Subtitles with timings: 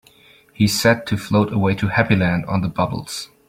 [0.51, 3.29] He said to float away to Happy Land on the bubbles.